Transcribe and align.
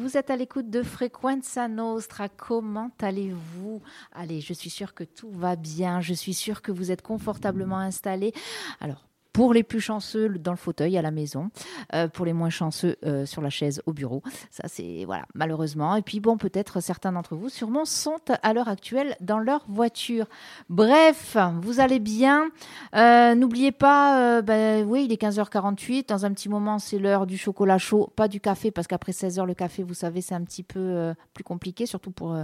Vous 0.00 0.16
êtes 0.16 0.30
à 0.30 0.36
l'écoute 0.36 0.70
de 0.70 0.82
Frequenza 0.82 1.68
Nostra. 1.68 2.30
Comment 2.30 2.90
allez-vous? 3.02 3.82
Allez, 4.12 4.40
je 4.40 4.54
suis 4.54 4.70
sûre 4.70 4.94
que 4.94 5.04
tout 5.04 5.30
va 5.30 5.56
bien. 5.56 6.00
Je 6.00 6.14
suis 6.14 6.32
sûre 6.32 6.62
que 6.62 6.72
vous 6.72 6.90
êtes 6.90 7.02
confortablement 7.02 7.76
installé. 7.76 8.32
Alors, 8.80 9.09
pour 9.32 9.54
les 9.54 9.62
plus 9.62 9.80
chanceux, 9.80 10.28
dans 10.28 10.50
le 10.50 10.56
fauteuil 10.56 10.98
à 10.98 11.02
la 11.02 11.10
maison. 11.10 11.50
Euh, 11.94 12.08
pour 12.08 12.26
les 12.26 12.32
moins 12.32 12.50
chanceux, 12.50 12.96
euh, 13.04 13.26
sur 13.26 13.42
la 13.42 13.50
chaise 13.50 13.82
au 13.86 13.92
bureau. 13.92 14.22
Ça, 14.50 14.64
c'est 14.66 15.04
voilà, 15.04 15.24
malheureusement. 15.34 15.96
Et 15.96 16.02
puis 16.02 16.20
bon, 16.20 16.36
peut-être 16.36 16.80
certains 16.80 17.12
d'entre 17.12 17.36
vous, 17.36 17.48
sûrement, 17.48 17.84
sont 17.84 18.18
à 18.42 18.52
l'heure 18.52 18.68
actuelle 18.68 19.16
dans 19.20 19.38
leur 19.38 19.64
voiture. 19.68 20.26
Bref, 20.68 21.36
vous 21.62 21.80
allez 21.80 21.98
bien. 21.98 22.48
Euh, 22.94 23.34
n'oubliez 23.34 23.72
pas, 23.72 24.42
ben, 24.42 24.84
oui, 24.86 25.04
il 25.06 25.12
est 25.12 25.20
15h48. 25.20 26.08
Dans 26.08 26.24
un 26.24 26.32
petit 26.32 26.48
moment, 26.48 26.78
c'est 26.78 26.98
l'heure 26.98 27.26
du 27.26 27.36
chocolat 27.36 27.78
chaud, 27.78 28.12
pas 28.16 28.28
du 28.28 28.40
café, 28.40 28.70
parce 28.70 28.86
qu'après 28.86 29.12
16h, 29.12 29.44
le 29.46 29.54
café, 29.54 29.82
vous 29.82 29.94
savez, 29.94 30.20
c'est 30.20 30.34
un 30.34 30.42
petit 30.42 30.62
peu 30.62 31.14
plus 31.34 31.44
compliqué, 31.44 31.86
surtout 31.86 32.10
pour, 32.10 32.36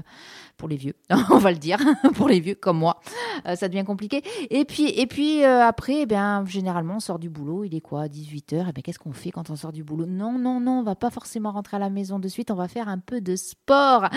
pour 0.57 0.69
les 0.69 0.77
vieux. 0.77 0.95
On 1.31 1.39
va 1.39 1.51
le 1.53 1.59
dire, 1.59 1.79
pour 2.15 2.29
les 2.29 2.41
vieux 2.41 2.55
comme 2.55 2.79
moi. 2.79 3.01
ça 3.45 3.69
devient 3.69 3.85
compliqué. 3.85 4.23
Et 4.51 4.65
puis, 4.65 4.89
et 4.89 5.07
puis 5.07 5.45
après, 5.45 6.03
eh 6.03 6.07
bien, 6.07 6.45
généralement, 6.47 6.76
on 6.85 7.01
sort 7.01 7.19
du 7.19 7.29
boulot, 7.29 7.65
il 7.65 7.75
est 7.75 7.81
quoi 7.81 8.07
18h, 8.07 8.69
et 8.69 8.73
bien 8.73 8.83
qu'est-ce 8.83 8.99
qu'on 8.99 9.13
fait 9.13 9.31
quand 9.31 9.51
on 9.51 9.57
sort 9.57 9.73
du 9.73 9.85
boulot? 9.85 10.07
Non, 10.07 10.39
non, 10.39 10.61
non, 10.61 10.81
on 10.81 10.83
va 10.83 10.95
pas 10.95 11.11
forcément 11.11 11.53
rentrer 11.53 11.77
à 11.77 11.81
la 11.81 11.91
maison 11.91 12.19
de 12.19 12.29
suite, 12.29 12.51
on 12.51 12.55
va 12.55 12.69
faire 12.69 12.89
un 12.89 12.99
peu 12.99 13.21
de 13.21 13.37
sport. 13.37 14.09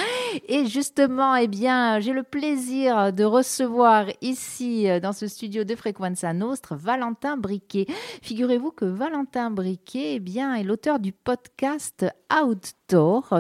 Et 0.48 0.66
justement, 0.66 1.36
eh 1.36 1.48
bien, 1.48 2.00
j'ai 2.00 2.14
le 2.14 2.24
plaisir 2.24 3.14
de 3.14 3.24
recevoir 3.24 4.06
ici, 4.22 4.90
euh, 4.90 5.00
dans 5.00 5.14
ce 5.14 5.28
studio 5.28 5.64
de 5.64 5.76
Frequenza 5.76 6.34
Nostre, 6.34 6.76
Valentin 6.76 7.38
Briquet. 7.38 7.86
Figurez-vous 8.22 8.72
que 8.72 8.86
Valentin 8.86 9.52
Briquet, 9.52 10.16
eh 10.16 10.20
bien, 10.20 10.54
est 10.56 10.64
l'auteur 10.64 11.00
du 11.00 11.12
podcast 11.12 12.06
Outdoor, 12.32 13.40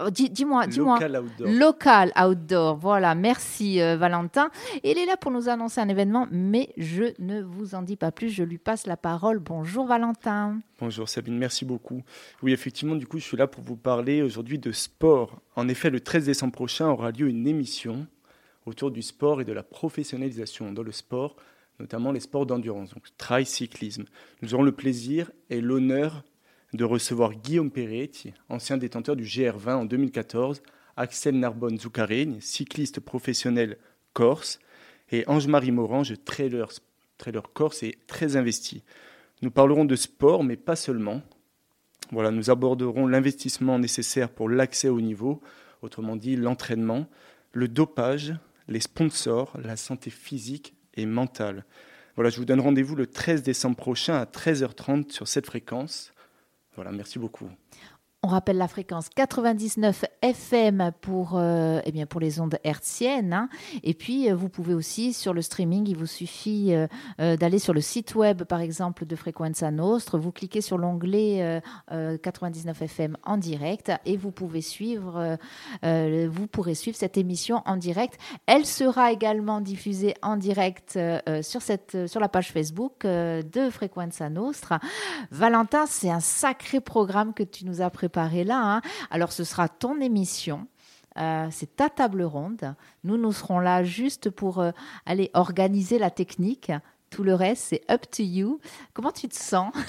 Oh, 0.00 0.08
dis-moi, 0.10 0.66
dis-moi. 0.66 0.94
Local 0.94 1.16
outdoor. 1.16 1.48
Local 1.48 2.12
outdoor. 2.18 2.76
Voilà, 2.76 3.14
merci 3.14 3.80
euh, 3.82 3.96
Valentin. 3.98 4.50
Il 4.84 4.96
est 4.96 5.04
là 5.04 5.18
pour 5.18 5.30
nous 5.30 5.50
annoncer 5.50 5.82
un 5.82 5.88
événement, 5.88 6.26
mais 6.30 6.70
je 6.78 7.12
ne 7.18 7.42
vous 7.42 7.74
en 7.74 7.82
dis 7.82 7.96
pas 7.96 8.10
plus. 8.10 8.30
Je 8.30 8.42
lui 8.42 8.56
passe 8.56 8.86
la 8.86 8.96
parole. 8.96 9.38
Bonjour 9.38 9.86
Valentin. 9.86 10.60
Bonjour 10.80 11.10
Sabine, 11.10 11.36
merci 11.36 11.66
beaucoup. 11.66 12.02
Oui, 12.42 12.54
effectivement, 12.54 12.96
du 12.96 13.06
coup, 13.06 13.18
je 13.18 13.24
suis 13.24 13.36
là 13.36 13.46
pour 13.46 13.62
vous 13.62 13.76
parler 13.76 14.22
aujourd'hui 14.22 14.58
de 14.58 14.72
sport. 14.72 15.42
En 15.56 15.68
effet, 15.68 15.90
le 15.90 16.00
13 16.00 16.24
décembre 16.24 16.54
prochain 16.54 16.88
aura 16.88 17.10
lieu 17.10 17.28
une 17.28 17.46
émission 17.46 18.06
autour 18.64 18.92
du 18.92 19.02
sport 19.02 19.42
et 19.42 19.44
de 19.44 19.52
la 19.52 19.62
professionnalisation 19.62 20.72
dans 20.72 20.82
le 20.82 20.92
sport, 20.92 21.36
notamment 21.78 22.12
les 22.12 22.20
sports 22.20 22.46
d'endurance, 22.46 22.94
donc 22.94 23.04
tricyclisme. 23.18 24.04
Nous 24.40 24.54
aurons 24.54 24.62
le 24.62 24.72
plaisir 24.72 25.30
et 25.50 25.60
l'honneur 25.60 26.24
de 26.72 26.84
recevoir 26.84 27.34
Guillaume 27.34 27.70
Peretti, 27.70 28.32
ancien 28.48 28.76
détenteur 28.76 29.16
du 29.16 29.24
GR20 29.24 29.74
en 29.74 29.84
2014, 29.84 30.62
Axel 30.96 31.38
Narbonne 31.38 31.78
Zoukaregne, 31.78 32.40
cycliste 32.40 33.00
professionnel 33.00 33.78
corse, 34.12 34.58
et 35.10 35.28
Ange-Marie 35.28 35.72
Morange, 35.72 36.14
trailer, 36.24 36.70
trailer 37.18 37.52
corse 37.52 37.82
et 37.82 37.98
très 38.06 38.36
investi. 38.36 38.82
Nous 39.42 39.50
parlerons 39.50 39.84
de 39.84 39.96
sport, 39.96 40.44
mais 40.44 40.56
pas 40.56 40.76
seulement. 40.76 41.22
Voilà, 42.10 42.30
nous 42.30 42.50
aborderons 42.50 43.06
l'investissement 43.06 43.78
nécessaire 43.78 44.30
pour 44.30 44.48
l'accès 44.48 44.88
au 44.88 45.00
niveau, 45.00 45.42
autrement 45.82 46.16
dit 46.16 46.36
l'entraînement, 46.36 47.06
le 47.52 47.68
dopage, 47.68 48.34
les 48.68 48.80
sponsors, 48.80 49.52
la 49.62 49.76
santé 49.76 50.10
physique 50.10 50.74
et 50.94 51.06
mentale. 51.06 51.64
Voilà, 52.14 52.30
je 52.30 52.36
vous 52.36 52.44
donne 52.44 52.60
rendez-vous 52.60 52.94
le 52.94 53.06
13 53.06 53.42
décembre 53.42 53.76
prochain 53.76 54.14
à 54.14 54.24
13h30 54.24 55.10
sur 55.10 55.28
cette 55.28 55.46
fréquence. 55.46 56.12
Voilà, 56.74 56.90
merci 56.92 57.18
beaucoup. 57.18 57.48
On 58.24 58.28
rappelle 58.28 58.56
la 58.56 58.68
fréquence 58.68 59.08
99 59.08 60.04
FM 60.22 60.92
pour, 61.00 61.32
euh, 61.34 61.80
eh 61.84 61.90
bien 61.90 62.06
pour 62.06 62.20
les 62.20 62.38
ondes 62.38 62.56
hertziennes. 62.62 63.32
Hein. 63.32 63.48
Et 63.82 63.94
puis, 63.94 64.30
euh, 64.30 64.36
vous 64.36 64.48
pouvez 64.48 64.74
aussi, 64.74 65.12
sur 65.12 65.34
le 65.34 65.42
streaming, 65.42 65.88
il 65.88 65.96
vous 65.96 66.06
suffit 66.06 66.72
euh, 66.72 66.86
d'aller 67.36 67.58
sur 67.58 67.74
le 67.74 67.80
site 67.80 68.14
web, 68.14 68.44
par 68.44 68.60
exemple, 68.60 69.06
de 69.06 69.16
Frequenza 69.16 69.72
Nostre. 69.72 70.18
Vous 70.18 70.30
cliquez 70.30 70.60
sur 70.60 70.78
l'onglet 70.78 71.60
99 71.90 72.82
FM 72.82 73.16
en 73.24 73.38
direct 73.38 73.90
et 74.06 74.16
vous 74.16 74.30
pouvez 74.30 74.60
suivre, 74.60 75.36
vous 75.82 76.46
pourrez 76.46 76.74
suivre 76.74 76.96
cette 76.96 77.16
émission 77.16 77.62
en 77.66 77.76
direct. 77.76 78.18
Elle 78.46 78.66
sera 78.66 79.10
également 79.10 79.60
diffusée 79.60 80.14
en 80.22 80.36
direct 80.36 80.98
sur, 81.42 81.62
cette, 81.62 82.06
sur 82.06 82.20
la 82.20 82.28
page 82.28 82.52
Facebook 82.52 83.04
de 83.04 83.70
Frequenza 83.70 84.28
Nostra. 84.28 84.78
Valentin, 85.30 85.86
c'est 85.86 86.10
un 86.10 86.20
sacré 86.20 86.80
programme 86.80 87.34
que 87.34 87.42
tu 87.42 87.64
nous 87.64 87.80
as 87.80 87.90
préparé 87.90 88.11
là. 88.16 88.76
Hein. 88.76 88.80
Alors 89.10 89.32
ce 89.32 89.44
sera 89.44 89.68
ton 89.68 90.00
émission. 90.00 90.66
Euh, 91.18 91.48
c'est 91.50 91.76
ta 91.76 91.90
table 91.90 92.22
ronde. 92.22 92.74
Nous, 93.04 93.18
nous 93.18 93.32
serons 93.32 93.58
là 93.58 93.84
juste 93.84 94.30
pour 94.30 94.60
euh, 94.60 94.70
aller 95.04 95.30
organiser 95.34 95.98
la 95.98 96.10
technique. 96.10 96.72
Tout 97.10 97.22
le 97.22 97.34
reste, 97.34 97.64
c'est 97.68 97.82
up 97.90 98.02
to 98.10 98.22
you. 98.22 98.60
Comment 98.94 99.12
tu 99.12 99.28
te 99.28 99.36
sens? 99.36 99.72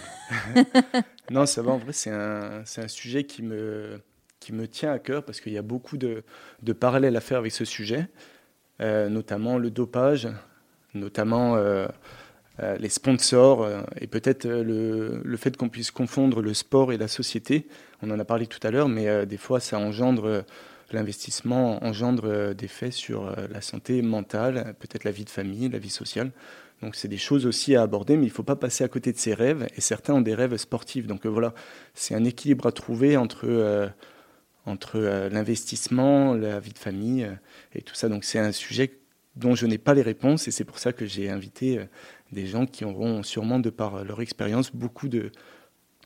Non, 1.31 1.45
ça 1.45 1.61
va. 1.61 1.71
En 1.71 1.77
vrai, 1.77 1.93
c'est 1.93 2.11
un, 2.11 2.63
un, 2.77 2.87
sujet 2.89 3.23
qui 3.23 3.43
me, 3.43 4.01
qui 4.41 4.51
me 4.51 4.67
tient 4.67 4.91
à 4.91 4.99
cœur 4.99 5.23
parce 5.23 5.39
qu'il 5.39 5.53
y 5.53 5.57
a 5.57 5.61
beaucoup 5.61 5.95
de, 5.95 6.25
de, 6.61 6.73
parallèles 6.73 7.15
à 7.15 7.21
faire 7.21 7.37
avec 7.37 7.53
ce 7.53 7.63
sujet, 7.63 8.09
euh, 8.81 9.07
notamment 9.07 9.57
le 9.57 9.71
dopage, 9.71 10.27
notamment 10.93 11.55
euh, 12.61 12.77
les 12.77 12.89
sponsors 12.89 13.63
euh, 13.63 13.81
et 13.99 14.05
peut-être 14.05 14.45
euh, 14.45 15.19
le, 15.23 15.37
fait 15.37 15.57
qu'on 15.57 15.69
puisse 15.69 15.89
confondre 15.89 16.39
le 16.39 16.53
sport 16.53 16.93
et 16.93 16.97
la 16.97 17.07
société. 17.07 17.67
On 18.03 18.11
en 18.11 18.19
a 18.19 18.25
parlé 18.25 18.45
tout 18.45 18.59
à 18.61 18.69
l'heure, 18.69 18.89
mais 18.89 19.25
des 19.25 19.37
fois 19.37 19.59
ça 19.59 19.79
engendre 19.79 20.43
l'investissement 20.91 21.83
engendre 21.83 22.53
des 22.53 22.67
faits 22.67 22.91
sur 22.91 23.33
la 23.49 23.61
santé 23.61 24.01
mentale, 24.01 24.75
peut-être 24.79 25.05
la 25.05 25.11
vie 25.11 25.23
de 25.23 25.29
famille, 25.29 25.69
la 25.69 25.79
vie 25.79 25.89
sociale. 25.89 26.31
Donc 26.81 26.95
c'est 26.95 27.07
des 27.07 27.17
choses 27.17 27.45
aussi 27.45 27.75
à 27.75 27.81
aborder, 27.81 28.17
mais 28.17 28.25
il 28.25 28.29
ne 28.29 28.33
faut 28.33 28.43
pas 28.43 28.57
passer 28.57 28.83
à 28.83 28.89
côté 28.89 29.13
de 29.13 29.17
ses 29.17 29.33
rêves. 29.33 29.67
Et 29.77 29.81
certains 29.81 30.13
ont 30.13 30.21
des 30.21 30.35
rêves 30.35 30.57
sportifs. 30.57 31.07
Donc 31.07 31.25
voilà, 31.25 31.53
c'est 31.93 32.13
un 32.13 32.25
équilibre 32.25 32.67
à 32.67 32.73
trouver 32.73 33.15
entre, 33.15 33.89
entre 34.65 34.99
l'investissement, 35.31 36.33
la 36.33 36.59
vie 36.59 36.73
de 36.73 36.79
famille 36.79 37.25
et 37.73 37.81
tout 37.81 37.95
ça. 37.95 38.09
Donc 38.09 38.25
c'est 38.25 38.39
un 38.39 38.51
sujet 38.51 38.99
dont 39.37 39.55
je 39.55 39.65
n'ai 39.65 39.77
pas 39.77 39.93
les 39.93 40.03
réponses 40.03 40.47
et 40.49 40.51
c'est 40.51 40.65
pour 40.65 40.77
ça 40.77 40.91
que 40.91 41.05
j'ai 41.05 41.29
invité 41.29 41.79
des 42.33 42.47
gens 42.47 42.65
qui 42.65 42.83
auront 42.83 43.23
sûrement, 43.23 43.59
de 43.59 43.69
par 43.69 44.03
leur 44.03 44.21
expérience, 44.21 44.71
beaucoup 44.75 45.07
de, 45.07 45.31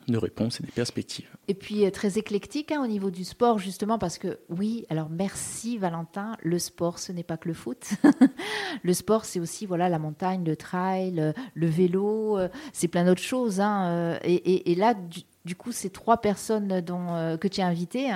de 0.07 0.17
réponses 0.17 0.59
et 0.61 0.63
des 0.63 0.71
perspectives. 0.71 1.27
Et 1.47 1.53
puis 1.53 1.85
euh, 1.85 1.91
très 1.91 2.17
éclectique 2.17 2.71
hein, 2.71 2.81
au 2.83 2.88
niveau 2.88 3.11
du 3.11 3.23
sport, 3.23 3.59
justement, 3.59 3.97
parce 3.97 4.17
que 4.17 4.39
oui, 4.49 4.85
alors 4.89 5.09
merci 5.09 5.77
Valentin, 5.77 6.37
le 6.41 6.59
sport, 6.59 6.99
ce 6.99 7.11
n'est 7.11 7.23
pas 7.23 7.37
que 7.37 7.47
le 7.47 7.53
foot. 7.53 7.89
le 8.83 8.93
sport, 8.93 9.25
c'est 9.25 9.39
aussi 9.39 9.66
voilà 9.66 9.89
la 9.89 9.99
montagne, 9.99 10.43
le 10.45 10.55
trail, 10.55 11.33
le, 11.53 11.67
vélo, 11.67 12.37
euh, 12.37 12.47
c'est 12.73 12.87
plein 12.87 13.05
d'autres 13.05 13.21
choses. 13.21 13.59
Hein, 13.59 14.17
et, 14.23 14.71
et, 14.71 14.75
là, 14.75 14.95
du 15.47 15.56
coup, 15.56 15.72
ces 15.72 15.90
trois 15.90 16.18
personnes 16.18 16.81
dont, 16.81 17.16
euh, 17.16 17.38
que 17.38 17.47
tu 17.47 17.62
as 17.62 17.66
invitées 17.66 18.09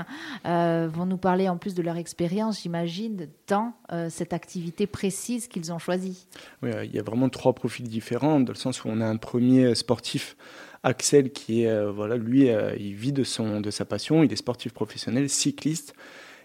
euh, 0.46 0.90
vont 0.92 1.06
nous 1.06 1.18
parler 1.18 1.47
en 1.47 1.58
plus 1.58 1.74
de 1.74 1.81
leur 1.81 1.96
expérience, 1.96 2.62
j'imagine, 2.62 3.30
dans 3.47 3.74
euh, 3.94 4.09
cette 4.09 4.34
activité 4.34 4.86
précise 4.86 5.47
qu'ils 5.47 5.72
ont 5.72 5.80
choisie. 5.80 6.28
Oui, 6.62 6.72
il 6.84 6.94
y 6.94 7.00
a 7.00 7.03
vraiment 7.03 7.30
trois 7.30 7.53
profils 7.53 7.88
différents, 7.88 8.42
dans 8.42 8.52
le 8.52 8.58
sens 8.58 8.84
où 8.84 8.90
on 8.90 9.00
a 9.00 9.06
un 9.06 9.16
premier 9.16 9.74
sportif, 9.75 10.36
Axel, 10.84 11.31
qui 11.31 11.64
est, 11.64 11.86
voilà, 11.90 12.18
lui, 12.18 12.50
il 12.80 12.96
vit 12.96 13.14
de, 13.14 13.24
son, 13.24 13.62
de 13.62 13.72
sa 13.72 13.86
passion, 13.86 14.24
il 14.24 14.34
est 14.34 14.36
sportif 14.36 14.74
professionnel, 14.74 15.30
cycliste. 15.30 15.94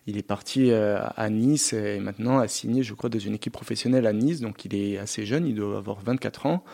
Il 0.09 0.19
est 0.19 0.23
parti 0.23 0.71
à 0.73 1.31
Nice 1.31 1.73
et 1.73 1.99
maintenant 1.99 2.39
a 2.39 2.47
signé, 2.47 2.83
je 2.83 2.93
crois, 2.93 3.09
dans 3.09 3.19
une 3.19 3.35
équipe 3.35 3.55
professionnelle 3.55 4.07
à 4.07 4.13
Nice. 4.13 4.41
Donc 4.41 4.65
il 4.67 4.75
est 4.75 4.99
assez 4.99 5.25
jeune, 5.25 5.47
il 5.47 5.55
doit 5.55 5.79
avoir 5.79 5.99
24 6.01 6.47
ans 6.47 6.65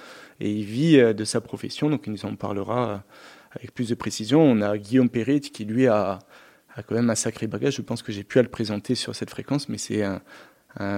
et 0.41 0.51
il 0.51 0.65
vit 0.65 0.97
de 1.15 1.25
sa 1.25 1.41
profession. 1.41 1.89
Donc 1.89 2.03
il 2.07 2.13
nous 2.13 2.27
en 2.27 2.35
parlera 2.35 3.05
avec 3.55 3.73
plus 3.73 3.89
de 3.89 3.95
précision. 3.95 4.43
On 4.43 4.61
a 4.61 4.77
Guillaume 4.79 5.09
Perret 5.09 5.41
qui, 5.41 5.65
lui, 5.65 5.87
a, 5.87 6.21
quand 6.87 6.95
même 6.95 7.11
un 7.11 7.15
sacré 7.15 7.47
bagage. 7.47 7.77
Je 7.77 7.83
pense 7.83 8.03
que 8.03 8.13
j'ai 8.13 8.25
pu 8.25 8.39
à 8.39 8.43
le 8.43 8.49
présenter 8.49 8.95
sur 8.95 9.15
cette 9.15 9.31
fréquence, 9.31 9.69
mais 9.69 9.79
c'est 9.79 10.03
un, 10.03 10.21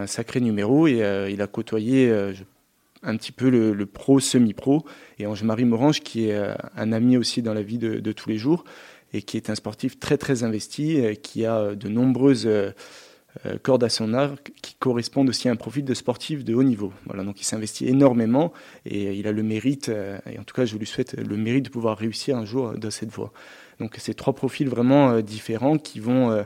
sacré 0.07 0.41
numéro 0.41 0.87
et 0.87 1.03
euh, 1.03 1.29
il 1.29 1.43
a 1.43 1.49
côtoyé 1.49 2.09
euh, 2.09 2.33
un 3.03 3.17
petit 3.17 3.33
peu 3.33 3.51
le, 3.51 3.87
pro, 3.87 4.21
semi-pro. 4.21 4.85
Et 5.19 5.27
Ange-Marie 5.27 5.65
Morange, 5.65 6.01
qui 6.01 6.29
est 6.29 6.35
euh, 6.35 6.55
un 6.77 6.93
ami 6.93 7.17
aussi 7.17 7.43
dans 7.43 7.55
la 7.55 7.63
vie 7.63 7.79
de, 7.79 8.13
tous 8.13 8.29
les 8.29 8.39
jours 8.39 8.65
et 9.13 9.23
qui 9.23 9.37
est 9.37 9.51
un 9.51 9.55
sportif 9.55 9.99
très 9.99 10.17
très 10.17 10.43
investi, 10.43 11.17
qui 11.23 11.45
a 11.47 11.75
de 11.75 11.89
nombreuses 11.89 12.49
euh, 13.47 13.59
cordes 13.61 13.83
à 13.83 13.89
son 13.89 14.15
arc 14.15 14.53
qui 14.63 14.75
correspondent 14.79 15.29
aussi 15.29 15.49
à 15.49 15.53
un 15.53 15.57
profil 15.57 15.85
de 15.85 15.95
sportif 15.95 16.45
de 16.45 16.55
haut 16.55 16.63
niveau. 16.63 16.93
Voilà, 17.07 17.25
donc 17.25 17.41
il 17.41 17.45
s'investit 17.45 17.89
énormément 17.89 18.53
et 18.87 19.15
il 19.15 19.27
a 19.27 19.33
le 19.33 19.43
mérite, 19.43 19.89
euh, 19.89 20.19
et 20.31 20.39
en 20.39 20.45
tout 20.45 20.55
cas 20.55 20.65
je 20.65 20.77
lui 20.77 20.87
souhaite 20.87 21.15
le 21.15 21.37
mérite 21.37 21.65
de 21.65 21.71
pouvoir 21.71 21.99
réussir 21.99 22.37
un 22.37 22.45
jour 22.45 22.75
dans 22.75 22.91
cette 22.91 23.11
voie. 23.11 23.33
Donc 23.81 23.97
c'est 23.99 24.15
trois 24.15 24.35
profils 24.35 24.69
vraiment 24.69 25.11
euh, 25.11 25.21
différents 25.21 25.79
qui 25.79 25.99
vont, 25.99 26.45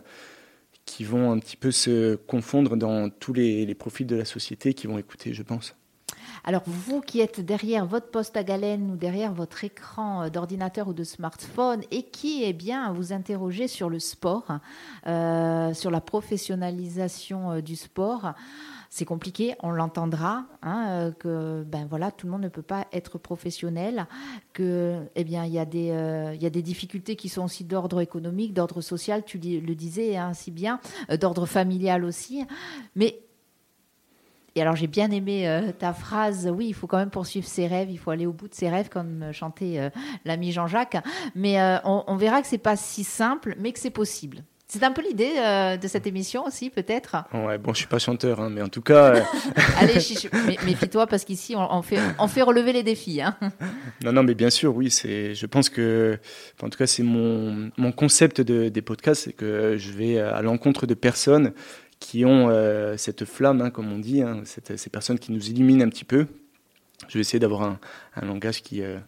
qui 0.87 1.05
vont 1.05 1.31
un 1.31 1.39
petit 1.39 1.57
peu 1.57 1.71
se 1.71 2.17
confondre 2.17 2.77
dans 2.77 3.11
tous 3.11 3.35
les 3.35 3.75
profils 3.75 4.07
de 4.07 4.17
la 4.17 4.25
société 4.25 4.73
qui 4.73 4.87
vont 4.87 4.99
écouter, 4.99 5.35
je 5.35 5.43
pense. 5.43 5.77
Alors, 6.49 6.63
vous 6.65 7.03
qui 7.03 7.21
êtes 7.21 7.43
derrière 7.43 7.85
votre 7.85 8.11
poste 8.11 8.35
à 8.39 8.43
galène 8.43 8.91
ou 8.91 8.97
derrière 8.97 9.35
votre 9.35 9.65
écran 9.65 10.23
euh, 10.23 10.29
d'ordinateur 10.31 10.89
ou 10.89 10.95
de 10.95 11.05
smartphone 11.05 11.83
et 11.91 12.05
qui, 12.05 12.43
eh 12.43 12.55
bien, 12.55 12.91
vous 12.91 13.13
interrogez 13.13 13.69
sur 13.69 13.91
le 13.91 13.99
sport, 13.99 14.47
euh, 15.07 15.75
sur 15.75 15.91
la 15.91 16.01
professionnalisation 16.01 17.51
euh, 17.51 17.61
du 17.61 17.77
sport, 17.77 18.33
c'est 18.89 19.05
compliqué, 19.05 19.57
on 19.63 19.73
l'entendra, 19.73 20.47
hein, 20.63 21.13
que 21.19 21.65
ben 21.65 21.87
voilà, 21.87 22.11
tout 22.11 22.25
le 22.25 22.33
monde 22.33 22.45
ne 22.45 22.49
peut 22.49 22.63
pas 22.63 22.87
être 22.95 23.19
professionnel, 23.19 24.07
que 24.55 25.03
eh 25.17 25.25
bien 25.25 25.45
il 25.45 25.53
y 25.53 25.59
a 25.59 25.67
des 25.67 26.33
il 26.35 26.43
y 26.43 26.47
a 26.47 26.51
des 26.51 26.63
difficultés 26.63 27.15
qui 27.15 27.29
sont 27.29 27.45
aussi 27.45 27.65
d'ordre 27.65 28.01
économique, 28.01 28.55
d'ordre 28.55 28.81
social, 28.81 29.25
tu 29.27 29.37
le 29.37 29.75
disais 29.75 30.17
hein, 30.17 30.33
si 30.33 30.51
bien, 30.51 30.81
d'ordre 31.21 31.45
familial 31.45 32.03
aussi, 32.03 32.47
mais 32.97 33.28
et 34.59 34.61
alors 34.61 34.75
j'ai 34.75 34.89
bien 34.89 35.13
aimé 35.13 35.49
euh, 35.49 35.71
ta 35.71 35.93
phrase, 35.93 36.51
oui, 36.53 36.67
il 36.67 36.75
faut 36.75 36.89
quand 36.89 36.99
même 36.99 37.11
poursuivre 37.11 37.47
ses 37.47 37.69
rêves, 37.69 37.93
il 37.93 37.97
faut 37.97 38.11
aller 38.11 38.27
au 38.27 38.33
bout 38.33 38.49
de 38.49 38.55
ses 38.55 38.69
rêves, 38.69 38.89
comme 38.89 39.27
chantait 39.33 39.79
euh, 39.79 39.89
l'ami 40.25 40.51
Jean-Jacques. 40.51 40.97
Mais 41.37 41.61
euh, 41.61 41.79
on, 41.85 42.17
verra 42.17 42.43
que 42.43 42.49
c'est 42.49 42.59
pas 42.59 42.75
si 42.75 43.05
simple, 43.05 43.55
mais 43.61 43.71
que 43.71 43.79
c'est 43.79 43.91
possible. 43.91 44.43
C'est 44.67 44.83
un 44.83 44.91
peu 44.91 45.01
l'idée 45.01 45.33
de 45.81 45.89
cette 45.89 46.07
émission 46.07 46.45
aussi, 46.45 46.69
peut-être? 46.69 47.17
Ouais, 47.33 47.57
bon, 47.57 47.73
je 47.73 47.79
suis 47.79 47.87
pas 47.87 47.99
chanteur, 47.99 48.41
hein, 48.41 48.51
mais 48.51 48.61
en 48.61 48.69
tout 48.69 48.83
cas. 48.83 49.15
Allez, 49.79 49.95
méfie-toi 50.67 51.07
parce 51.11 51.25
qu'ici 51.25 51.55
on, 51.57 51.81
fait, 51.81 51.99
on 52.19 52.27
fait 52.29 52.43
relever 52.43 52.75
les 52.75 52.83
défis. 52.83 53.23
Hein. 53.23 53.35
Non, 54.05 54.13
non, 54.13 54.23
mais 54.23 54.35
bien 54.35 54.51
sûr, 54.51 54.77
oui. 54.77 54.91
C'est, 54.91 55.35
je 55.35 55.47
pense 55.47 55.71
que, 55.71 56.19
en 56.63 56.69
tout 56.69 56.77
cas, 56.77 56.87
c'est 56.87 57.03
mon, 57.03 57.71
mon 57.79 57.93
concept 57.93 58.43
de, 58.43 58.69
des 58.69 58.83
podcasts, 58.83 59.25
c'est 59.25 59.33
que 59.33 59.79
je 59.79 59.93
vais 59.93 60.19
à 60.19 60.43
l'encontre 60.43 60.85
de 60.85 60.93
personnes 60.93 61.55
qui 62.01 62.25
ont 62.25 62.49
euh, 62.51 62.97
cette 62.97 63.25
flamme, 63.25 63.61
hein, 63.61 63.71
comme 63.71 63.93
on 63.93 63.99
dit, 63.99 64.23
hein, 64.23 64.43
ces 64.45 64.91
personnes 64.91 65.19
qui 65.19 65.33
nous 65.33 65.49
illuminent 65.49 65.85
un 65.85 65.89
petit 65.89 66.05
peu. 66.05 66.27
Je 67.09 67.15
vais 67.15 67.21
essayer 67.21 67.39
d'avoir 67.39 67.63
un, 67.63 67.79
langage 68.23 68.63
qui 68.63 68.81
n'est 68.81 68.87
euh, 68.87 68.99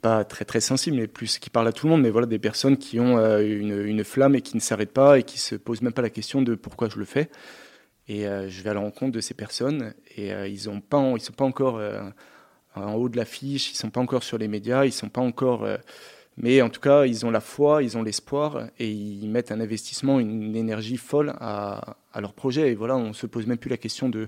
pas 0.00 0.24
très 0.24 0.44
très 0.44 0.60
sensible, 0.60 0.96
mais 0.96 1.06
plus 1.06 1.38
qui 1.38 1.50
parle 1.50 1.68
à 1.68 1.72
tout 1.72 1.86
le 1.86 1.92
monde. 1.92 2.02
Mais 2.02 2.10
voilà, 2.10 2.26
des 2.26 2.38
personnes 2.38 2.76
qui 2.76 3.00
ont 3.00 3.18
euh, 3.18 3.40
une, 3.40 4.04
flamme 4.04 4.34
et 4.34 4.40
qui 4.40 4.56
ne 4.56 4.60
s'arrêtent 4.60 4.92
pas 4.92 5.18
et 5.18 5.22
qui 5.22 5.38
se 5.38 5.54
posent 5.54 5.82
même 5.82 5.92
pas 5.92 6.02
la 6.02 6.10
question 6.10 6.42
de 6.42 6.54
pourquoi 6.54 6.88
je 6.88 6.98
le 6.98 7.04
fais. 7.04 7.30
Et 8.08 8.24
je 8.24 8.62
vais 8.62 8.70
à 8.70 8.74
la 8.74 8.80
rencontre 8.80 9.12
de 9.12 9.20
ces 9.20 9.32
personnes 9.32 9.94
et 10.16 10.32
ils 10.50 10.68
ont 10.68 10.82
sont 11.18 11.32
pas 11.32 11.44
encore 11.44 11.80
en 12.74 12.94
haut 12.94 13.08
de 13.08 13.16
l'affiche, 13.16 13.70
ils 13.70 13.76
sont 13.76 13.90
pas 13.90 14.00
encore 14.00 14.24
sur 14.24 14.38
les 14.38 14.48
médias, 14.48 14.84
ils 14.84 14.92
sont 14.92 15.08
pas 15.08 15.20
encore 15.20 15.66
mais 16.36 16.62
en 16.62 16.70
tout 16.70 16.80
cas, 16.80 17.04
ils 17.04 17.26
ont 17.26 17.30
la 17.30 17.40
foi, 17.40 17.82
ils 17.82 17.96
ont 17.96 18.02
l'espoir 18.02 18.68
et 18.78 18.90
ils 18.90 19.28
mettent 19.28 19.52
un 19.52 19.60
investissement, 19.60 20.18
une 20.18 20.56
énergie 20.56 20.96
folle 20.96 21.34
à, 21.40 21.96
leur 22.18 22.32
projet. 22.32 22.72
Et 22.72 22.74
voilà, 22.74 22.96
on 22.96 23.08
ne 23.08 23.12
se 23.12 23.26
pose 23.26 23.46
même 23.46 23.58
plus 23.58 23.70
la 23.70 23.76
question 23.76 24.08
de 24.08 24.26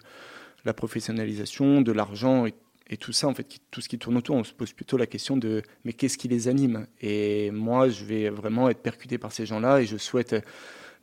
la 0.65 0.75
professionnalisation, 0.75 1.81
de 1.81 1.93
l'argent 1.93 2.47
et, 2.47 2.55
tout 3.01 3.13
ça, 3.13 3.27
en 3.27 3.35
fait, 3.35 3.47
tout 3.71 3.81
ce 3.81 3.89
qui 3.89 3.99
tourne 3.99 4.17
autour. 4.17 4.37
On 4.37 4.45
se 4.45 4.53
pose 4.53 4.73
plutôt 4.73 4.97
la 4.97 5.07
question 5.07 5.37
de 5.37 5.63
mais 5.85 5.95
qu'est-ce 5.95 6.19
qui 6.19 6.29
les 6.29 6.47
anime? 6.47 6.87
Et 7.01 7.51
moi, 7.51 7.89
je 7.89 8.05
vais 8.05 8.29
vraiment 8.29 8.69
être 8.69 8.83
percuté 8.83 9.19
par 9.19 9.33
ces 9.33 9.47
gens-là 9.47 9.81
et 9.81 9.87
je 9.87 9.97
souhaite, 9.97 10.37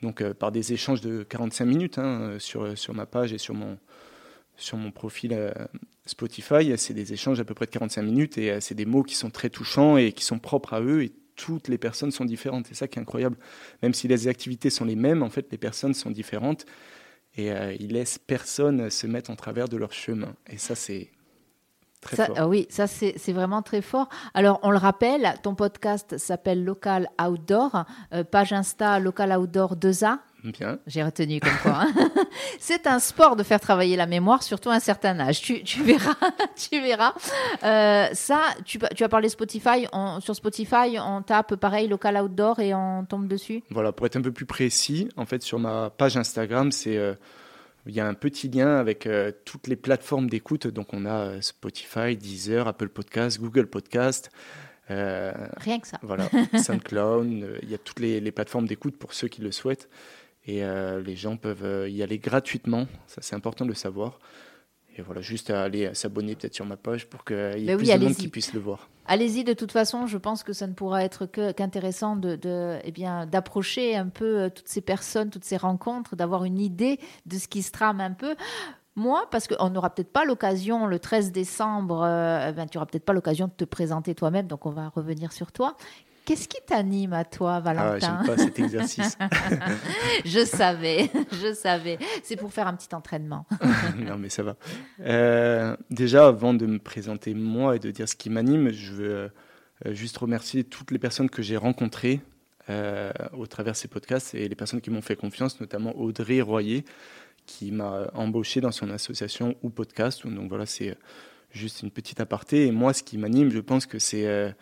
donc 0.01 0.21
euh, 0.21 0.33
par 0.33 0.51
des 0.51 0.71
échanges 0.71 1.01
de 1.01 1.23
45 1.23 1.65
minutes 1.65 1.97
hein, 1.97 2.35
sur, 2.37 2.77
sur 2.77 2.93
ma 2.93 3.05
page 3.05 3.33
et 3.33 3.37
sur 3.37 3.55
mon, 3.55 3.77
sur 4.61 4.77
mon 4.77 4.91
profil 4.91 5.33
euh, 5.33 5.51
Spotify, 6.05 6.77
c'est 6.77 6.93
des 6.93 7.13
échanges 7.13 7.39
à 7.39 7.43
peu 7.43 7.53
près 7.53 7.65
de 7.65 7.71
45 7.71 8.01
minutes 8.01 8.37
et 8.37 8.51
euh, 8.51 8.59
c'est 8.59 8.75
des 8.75 8.85
mots 8.85 9.03
qui 9.03 9.15
sont 9.15 9.29
très 9.29 9.49
touchants 9.49 9.97
et 9.97 10.13
qui 10.13 10.23
sont 10.23 10.39
propres 10.39 10.73
à 10.73 10.81
eux 10.81 11.03
et 11.03 11.11
toutes 11.35 11.67
les 11.67 11.77
personnes 11.77 12.11
sont 12.11 12.25
différentes. 12.25 12.67
C'est 12.67 12.75
ça 12.75 12.87
qui 12.87 12.99
est 12.99 13.01
incroyable. 13.01 13.37
Même 13.81 13.93
si 13.93 14.07
les 14.07 14.27
activités 14.27 14.69
sont 14.69 14.85
les 14.85 14.95
mêmes, 14.95 15.23
en 15.23 15.29
fait, 15.29 15.47
les 15.51 15.57
personnes 15.57 15.93
sont 15.93 16.11
différentes 16.11 16.65
et 17.35 17.51
euh, 17.51 17.73
ils 17.79 17.93
laissent 17.93 18.19
personne 18.19 18.89
se 18.89 19.07
mettre 19.07 19.31
en 19.31 19.35
travers 19.35 19.67
de 19.67 19.77
leur 19.77 19.93
chemin. 19.93 20.35
Et 20.49 20.57
ça, 20.57 20.75
c'est 20.75 21.09
très 22.01 22.25
fort. 22.25 22.35
Ah 22.37 22.47
oui, 22.47 22.67
ça, 22.69 22.87
c'est 22.87 23.33
vraiment 23.33 23.61
très 23.61 23.81
fort. 23.81 24.09
Alors, 24.33 24.59
on 24.63 24.71
le 24.71 24.77
rappelle, 24.77 25.35
ton 25.43 25.55
podcast 25.55 26.17
s'appelle 26.17 26.63
Local 26.63 27.07
Outdoor, 27.21 27.85
page 28.31 28.53
Insta 28.53 28.99
Local 28.99 29.31
Outdoor 29.31 29.75
2A. 29.75 30.19
Bien. 30.43 30.79
J'ai 30.87 31.03
retenu 31.03 31.39
comme 31.39 31.57
quoi. 31.61 31.83
Hein. 31.83 31.93
c'est 32.59 32.87
un 32.87 32.99
sport 32.99 33.35
de 33.35 33.43
faire 33.43 33.59
travailler 33.59 33.95
la 33.95 34.07
mémoire, 34.07 34.41
surtout 34.41 34.69
à 34.69 34.73
un 34.73 34.79
certain 34.79 35.19
âge. 35.19 35.41
Tu, 35.41 35.61
verras, 35.83 36.15
tu 36.55 36.81
verras. 36.81 37.13
Euh, 37.63 38.07
ça, 38.13 38.41
tu, 38.65 38.79
tu, 38.95 39.03
as 39.03 39.09
parlé 39.09 39.29
Spotify. 39.29 39.87
sur 40.19 40.35
Spotify, 40.35 40.97
on 40.99 41.21
tape 41.21 41.55
pareil 41.55 41.87
local 41.87 42.17
outdoor 42.17 42.59
et 42.59 42.73
on 42.73 43.05
tombe 43.05 43.27
dessus. 43.27 43.63
Voilà, 43.69 43.91
pour 43.91 44.05
être 44.07 44.15
un 44.15 44.21
peu 44.21 44.31
plus 44.31 44.47
précis, 44.47 45.09
en 45.15 45.25
fait, 45.25 45.43
sur 45.43 45.59
ma 45.59 45.91
page 45.91 46.17
Instagram, 46.17 46.71
c'est 46.71 46.97
euh, 46.97 47.13
il 47.85 47.93
y 47.93 47.99
a 47.99 48.07
un 48.07 48.13
petit 48.13 48.49
lien 48.49 48.77
avec 48.77 49.07
euh, 49.07 49.31
toutes 49.45 49.67
les 49.67 49.75
plateformes 49.75 50.29
d'écoute. 50.29 50.67
Donc, 50.67 50.93
on 50.93 51.05
a 51.05 51.41
Spotify, 51.41 52.15
Deezer, 52.15 52.67
Apple 52.67 52.89
Podcast, 52.89 53.39
Google 53.39 53.67
Podcast. 53.67 54.31
Rien 54.89 55.79
que 55.79 55.87
ça. 55.87 55.97
Voilà, 56.01 56.29
SoundCloud. 56.61 57.59
Il 57.63 57.69
y 57.69 57.73
a 57.73 57.77
toutes 57.77 58.01
les, 58.01 58.19
les 58.19 58.31
plateformes 58.31 58.67
d'écoute 58.67 58.97
pour 58.97 59.13
ceux 59.13 59.29
qui 59.29 59.41
le 59.41 59.53
souhaitent. 59.53 59.87
Et 60.45 60.63
euh, 60.63 61.01
les 61.01 61.15
gens 61.15 61.37
peuvent 61.37 61.65
euh, 61.65 61.89
y 61.89 62.01
aller 62.01 62.17
gratuitement, 62.17 62.87
ça 63.07 63.21
c'est 63.21 63.35
important 63.35 63.65
de 63.65 63.69
le 63.69 63.75
savoir. 63.75 64.19
Et 64.97 65.01
voilà, 65.01 65.21
juste 65.21 65.49
à 65.49 65.63
aller 65.63 65.93
s'abonner 65.93 66.35
peut-être 66.35 66.53
sur 66.53 66.65
ma 66.65 66.77
page 66.77 67.07
pour 67.07 67.23
qu'il 67.23 67.35
y 67.35 67.63
ait 67.63 67.65
ben 67.65 67.77
plus 67.77 67.87
de 67.87 67.97
monde 67.97 68.15
qui 68.15 68.27
puisse 68.27 68.53
le 68.53 68.59
voir. 68.59 68.89
Allez-y, 69.05 69.43
de 69.43 69.53
toute 69.53 69.71
façon, 69.71 70.05
je 70.05 70.17
pense 70.17 70.43
que 70.43 70.53
ça 70.53 70.67
ne 70.67 70.73
pourra 70.73 71.03
être 71.03 71.25
qu'intéressant 71.25 72.15
de, 72.15 72.35
de, 72.35 72.77
eh 72.83 72.91
bien, 72.91 73.25
d'approcher 73.25 73.95
un 73.95 74.07
peu 74.07 74.41
euh, 74.41 74.49
toutes 74.49 74.67
ces 74.67 74.81
personnes, 74.81 75.29
toutes 75.29 75.45
ces 75.45 75.57
rencontres, 75.57 76.15
d'avoir 76.15 76.45
une 76.45 76.59
idée 76.59 76.99
de 77.25 77.37
ce 77.37 77.47
qui 77.47 77.63
se 77.63 77.71
trame 77.71 77.99
un 77.99 78.11
peu. 78.11 78.35
Moi, 78.95 79.25
parce 79.31 79.47
qu'on 79.47 79.69
n'aura 79.69 79.89
peut-être 79.89 80.11
pas 80.11 80.25
l'occasion, 80.25 80.85
le 80.85 80.99
13 80.99 81.31
décembre, 81.31 82.05
eh 82.05 82.51
ben, 82.51 82.67
tu 82.67 82.77
n'auras 82.77 82.85
peut-être 82.85 83.05
pas 83.05 83.13
l'occasion 83.13 83.47
de 83.47 83.53
te 83.53 83.63
présenter 83.63 84.13
toi-même, 84.15 84.47
donc 84.47 84.65
on 84.65 84.71
va 84.71 84.89
revenir 84.89 85.31
sur 85.31 85.53
toi. 85.53 85.77
Qu'est-ce 86.25 86.47
qui 86.47 86.59
t'anime 86.65 87.13
à 87.13 87.25
toi, 87.25 87.59
Valentin 87.59 88.19
ah, 88.19 88.23
J'aime 88.25 88.35
pas 88.35 88.41
cet 88.41 88.59
exercice. 88.59 89.17
je 90.25 90.45
savais, 90.45 91.09
je 91.31 91.53
savais. 91.53 91.97
C'est 92.23 92.35
pour 92.35 92.53
faire 92.53 92.67
un 92.67 92.75
petit 92.75 92.93
entraînement. 92.93 93.47
non, 93.97 94.17
mais 94.17 94.29
ça 94.29 94.43
va. 94.43 94.55
Euh, 94.99 95.75
déjà, 95.89 96.27
avant 96.27 96.53
de 96.53 96.67
me 96.67 96.77
présenter 96.77 97.33
moi 97.33 97.75
et 97.75 97.79
de 97.79 97.89
dire 97.89 98.07
ce 98.07 98.15
qui 98.15 98.29
m'anime, 98.29 98.71
je 98.71 98.93
veux 98.93 99.31
euh, 99.85 99.93
juste 99.93 100.17
remercier 100.17 100.63
toutes 100.63 100.91
les 100.91 100.99
personnes 100.99 101.29
que 101.29 101.41
j'ai 101.41 101.57
rencontrées 101.57 102.21
euh, 102.69 103.11
au 103.33 103.47
travers 103.47 103.73
de 103.73 103.77
ces 103.77 103.87
podcasts 103.87 104.35
et 104.35 104.47
les 104.47 104.55
personnes 104.55 104.81
qui 104.81 104.91
m'ont 104.91 105.01
fait 105.01 105.15
confiance, 105.15 105.59
notamment 105.59 105.97
Audrey 105.97 106.39
Royer, 106.41 106.85
qui 107.47 107.71
m'a 107.71 108.11
embauché 108.13 108.61
dans 108.61 108.71
son 108.71 108.91
association 108.91 109.55
ou 109.63 109.71
podcast. 109.71 110.27
Donc 110.27 110.49
voilà, 110.49 110.67
c'est 110.67 110.95
juste 111.51 111.81
une 111.81 111.89
petite 111.89 112.19
aparté. 112.19 112.67
Et 112.67 112.71
moi, 112.71 112.93
ce 112.93 113.01
qui 113.01 113.17
m'anime, 113.17 113.49
je 113.49 113.59
pense 113.59 113.87
que 113.87 113.97
c'est 113.97 114.53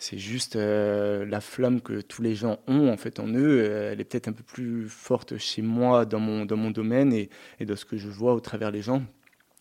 c'est 0.00 0.16
juste 0.16 0.56
euh, 0.56 1.26
la 1.26 1.42
flamme 1.42 1.82
que 1.82 2.00
tous 2.00 2.22
les 2.22 2.34
gens 2.34 2.58
ont 2.66 2.88
en 2.88 2.96
fait 2.96 3.20
en 3.20 3.28
eux. 3.28 3.60
Euh, 3.60 3.92
elle 3.92 4.00
est 4.00 4.04
peut-être 4.04 4.28
un 4.28 4.32
peu 4.32 4.42
plus 4.42 4.88
forte 4.88 5.36
chez 5.36 5.60
moi 5.60 6.06
dans 6.06 6.18
mon, 6.18 6.46
dans 6.46 6.56
mon 6.56 6.70
domaine 6.70 7.12
et, 7.12 7.28
et 7.60 7.66
de 7.66 7.74
ce 7.74 7.84
que 7.84 7.98
je 7.98 8.08
vois 8.08 8.32
au 8.32 8.40
travers 8.40 8.72
des 8.72 8.80
gens. 8.80 9.02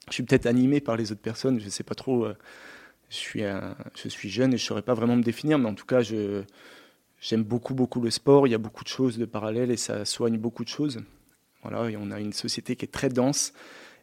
Je 0.08 0.13
suis 0.13 0.24
peut-être 0.24 0.46
animé 0.46 0.80
par 0.80 0.96
les 0.96 1.12
autres 1.12 1.22
personnes, 1.22 1.60
je 1.60 1.66
ne 1.66 1.70
sais 1.70 1.84
pas 1.84 1.94
trop. 1.94 2.24
Euh, 2.25 2.38
je, 3.10 3.16
suis 3.18 3.42
je 3.42 4.08
suis 4.08 4.30
jeune 4.30 4.54
et 4.54 4.58
je 4.58 4.63
ne 4.63 4.68
saurais 4.68 4.82
pas 4.82 4.94
vraiment 4.94 5.18
me 5.18 5.24
définir, 5.24 5.60
mais 5.60 5.68
en 5.68 5.75
tout 5.75 5.86
cas, 5.86 6.02
j'aime 6.02 7.44
beaucoup, 7.44 7.74
beaucoup 7.74 8.00
le 8.00 8.10
sport. 8.10 8.48
Il 8.48 8.52
y 8.52 8.56
a 8.56 8.60
beaucoup 8.60 8.86
de 8.86 8.90
choses 8.90 9.18
de 9.18 9.25
parallèles 9.25 9.72
et 9.72 9.78
ça 9.78 10.06
soigne 10.06 10.38
beaucoup 10.38 10.63
de 10.63 10.70
choses. 10.70 11.02
Voilà, 11.63 11.92
on 12.00 12.12
a 12.12 12.20
une 12.22 12.34
société 12.34 12.78
qui 12.78 12.86
est 12.86 12.90
très 12.90 13.10
dense 13.10 13.52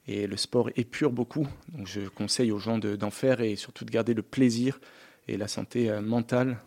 et 0.06 0.26
le 0.26 0.36
sport 0.36 0.68
épure 0.76 1.12
beaucoup. 1.12 1.46
Donc 1.72 1.86
je 1.86 2.08
conseille 2.08 2.52
aux 2.52 2.58
gens 2.58 2.76
d'en 2.76 3.10
faire 3.10 3.40
et 3.40 3.56
surtout 3.56 3.86
de 3.86 3.90
garder 3.90 4.12
le 4.12 4.22
plaisir 4.22 4.80
et 5.28 5.36
la 5.36 5.48
santé 5.48 5.90
euh, 5.90 6.00
mentale 6.00 6.58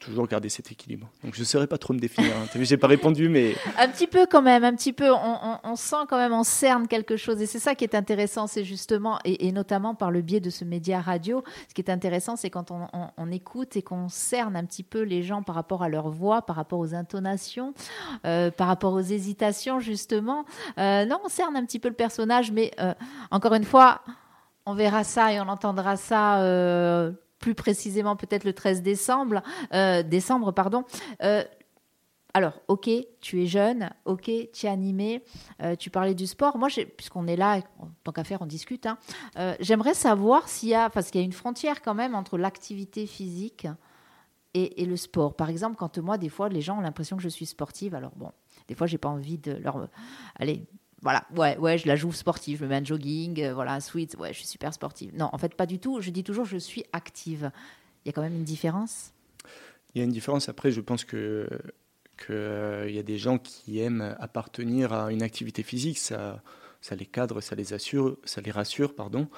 toujours 0.00 0.26
garder 0.26 0.48
cet 0.48 0.72
équilibre. 0.72 1.08
Donc 1.22 1.34
je 1.34 1.40
ne 1.40 1.44
saurais 1.44 1.66
pas 1.66 1.78
trop 1.78 1.92
me 1.92 1.98
définir. 1.98 2.32
Hein. 2.34 2.46
J'ai 2.62 2.78
pas 2.78 2.88
répondu, 2.88 3.28
mais 3.28 3.54
un 3.78 3.88
petit 3.88 4.06
peu 4.06 4.26
quand 4.26 4.42
même, 4.42 4.64
un 4.64 4.74
petit 4.74 4.92
peu. 4.92 5.10
On, 5.12 5.76
sent 5.76 6.06
quand 6.08 6.16
même, 6.16 6.32
on 6.32 6.42
cerne 6.42 6.88
quelque 6.88 7.16
chose, 7.16 7.40
et 7.40 7.46
c'est 7.46 7.58
ça 7.58 7.74
qui 7.74 7.84
est 7.84 7.94
intéressant, 7.94 8.46
c'est 8.46 8.64
justement, 8.64 9.18
et, 9.24 9.52
notamment 9.52 9.94
par 9.94 10.10
le 10.10 10.22
biais 10.22 10.40
de 10.40 10.50
ce 10.50 10.64
média 10.64 11.00
radio, 11.00 11.44
ce 11.68 11.74
qui 11.74 11.82
est 11.82 11.90
intéressant, 11.90 12.34
c'est 12.36 12.50
quand 12.50 12.70
on, 12.70 13.30
écoute 13.30 13.76
et 13.76 13.82
qu'on 13.82 14.08
cerne 14.08 14.56
un 14.56 14.64
petit 14.64 14.82
peu 14.82 15.02
les 15.02 15.22
gens 15.22 15.42
par 15.42 15.54
rapport 15.54 15.82
à 15.82 15.88
leur 15.88 16.08
voix, 16.08 16.42
par 16.42 16.56
rapport 16.56 16.80
aux 16.80 16.94
intonations, 16.94 17.74
euh, 18.26 18.50
par 18.50 18.66
rapport 18.66 18.94
aux 18.94 19.00
hésitations, 19.00 19.78
justement. 19.78 20.44
Euh, 20.78 21.04
non, 21.04 21.20
on 21.24 21.28
cerne 21.28 21.56
un 21.56 21.64
petit 21.64 21.78
peu 21.78 21.88
le 21.88 21.94
personnage, 21.94 22.50
mais 22.50 22.72
encore 23.30 23.54
une 23.54 23.64
fois. 23.64 24.00
On 24.66 24.74
verra 24.74 25.04
ça 25.04 25.32
et 25.32 25.40
on 25.40 25.48
entendra 25.48 25.96
ça 25.96 26.38
plus 27.40 27.54
précisément 27.54 28.14
peut-être 28.14 28.44
le 28.44 28.52
13 28.52 28.82
décembre, 28.82 29.42
euh, 29.74 30.04
décembre 30.04 30.52
pardon. 30.52 30.84
Euh, 31.24 31.42
alors, 32.32 32.60
ok, 32.68 32.88
tu 33.20 33.42
es 33.42 33.46
jeune, 33.46 33.90
ok, 34.04 34.30
tu 34.52 34.66
es 34.66 34.68
animé, 34.68 35.24
euh, 35.62 35.74
tu 35.74 35.90
parlais 35.90 36.14
du 36.14 36.28
sport. 36.28 36.58
Moi, 36.58 36.68
puisqu'on 36.96 37.26
est 37.26 37.34
là, 37.34 37.60
tant 38.04 38.12
qu'à 38.12 38.22
faire, 38.22 38.40
on 38.40 38.46
discute. 38.46 38.86
Hein, 38.86 38.98
j'aimerais 39.58 39.94
savoir 39.94 40.48
s'il 40.48 40.68
y 40.68 40.74
a, 40.76 40.90
parce 40.90 41.10
qu'il 41.10 41.20
y 41.20 41.24
a 41.24 41.24
une 41.24 41.32
frontière 41.32 41.82
quand 41.82 41.94
même 41.94 42.14
entre 42.14 42.38
l'activité 42.38 43.06
physique 43.06 43.66
et, 44.54 44.84
le 44.84 44.96
sport. 44.96 45.34
Par 45.34 45.48
exemple, 45.48 45.74
quand 45.76 45.98
moi, 45.98 46.18
des 46.18 46.28
fois, 46.28 46.48
les 46.48 46.60
gens 46.60 46.78
ont 46.78 46.82
l'impression 46.82 47.16
que 47.16 47.22
je 47.22 47.28
suis 47.28 47.46
sportive. 47.46 47.96
Alors 47.96 48.12
bon, 48.14 48.30
des 48.68 48.76
fois, 48.76 48.86
j'ai 48.86 48.98
pas 48.98 49.08
envie 49.08 49.38
de 49.38 49.54
leur, 49.54 49.88
allez, 50.38 50.68
voilà, 51.02 51.24
ouais, 51.34 51.56
ouais, 51.58 51.78
je 51.78 51.86
la 51.86 51.96
joue 51.96 52.12
sportive, 52.12 52.58
je 52.58 52.64
me 52.64 52.68
mets 52.68 52.76
un 52.76 52.84
jogging, 52.84 53.40
euh, 53.42 53.54
voilà, 53.54 53.72
un 53.72 53.80
sweat, 53.80 54.16
ouais, 54.18 54.32
je 54.32 54.38
suis 54.38 54.46
super 54.46 54.74
sportive. 54.74 55.12
Non, 55.14 55.30
en 55.32 55.38
fait, 55.38 55.54
pas 55.54 55.66
du 55.66 55.78
tout. 55.78 56.00
Je 56.00 56.10
dis 56.10 56.24
toujours, 56.24 56.44
je 56.44 56.58
suis 56.58 56.84
active. 56.92 57.50
Il 58.04 58.08
y 58.08 58.10
a 58.10 58.12
quand 58.12 58.22
même 58.22 58.34
une 58.34 58.44
différence? 58.44 59.12
Il 59.94 59.98
y 59.98 60.00
a 60.02 60.04
une 60.04 60.12
différence. 60.12 60.48
Après, 60.48 60.70
je 60.70 60.80
pense 60.80 61.04
que 61.04 61.48
qu'il 62.18 62.34
euh, 62.34 62.90
y 62.90 62.98
a 62.98 63.02
des 63.02 63.16
gens 63.16 63.38
qui 63.38 63.80
aiment 63.80 64.14
appartenir 64.20 64.92
à 64.92 65.10
une 65.10 65.22
activité 65.22 65.62
physique. 65.62 65.98
Ça, 65.98 66.42
ça 66.80 66.94
les 66.94 67.06
cadre, 67.06 67.40
ça 67.40 67.54
les 67.54 67.72
assure, 67.72 68.18
ça 68.24 68.40
les 68.40 68.50
rassure, 68.50 68.94
pardon. 68.94 69.28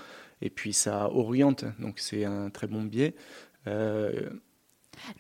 Et 0.40 0.50
puis 0.50 0.72
ça 0.72 1.08
oriente. 1.10 1.64
Donc 1.78 2.00
c'est 2.00 2.24
un 2.24 2.50
très 2.50 2.66
bon 2.66 2.82
biais. 2.82 3.14
Euh, 3.68 4.30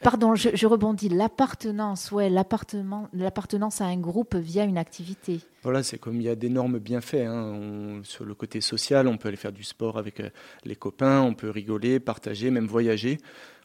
Pardon, 0.02 0.34
je, 0.34 0.66
rebondis. 0.66 1.08
L'appartenance, 1.08 2.10
ouais, 2.12 2.28
l'appartenance 2.30 3.80
à 3.80 3.84
un 3.84 3.96
groupe 3.96 4.36
via 4.36 4.64
une 4.64 4.78
activité. 4.78 5.40
Voilà, 5.62 5.82
c'est 5.82 5.98
comme 5.98 6.16
il 6.16 6.22
y 6.22 6.28
a 6.28 6.34
d'énormes 6.34 6.78
bienfaits. 6.78 7.26
Hein. 7.26 8.00
sur 8.04 8.24
le 8.24 8.34
côté 8.34 8.60
social, 8.60 9.06
on 9.06 9.16
peut 9.16 9.28
aller 9.28 9.36
faire 9.36 9.52
du 9.52 9.64
sport 9.64 9.98
avec 9.98 10.20
euh, 10.20 10.30
les 10.64 10.76
copains, 10.76 11.22
on 11.22 11.34
peut 11.34 11.50
rigoler, 11.50 12.00
partager, 12.00 12.50
même 12.50 12.66
voyager. 12.66 13.18